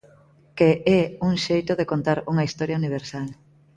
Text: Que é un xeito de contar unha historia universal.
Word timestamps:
Que 0.57 0.71
é 0.99 1.01
un 1.27 1.33
xeito 1.45 1.73
de 1.79 1.89
contar 1.91 2.17
unha 2.31 2.45
historia 2.47 2.79
universal. 2.81 3.27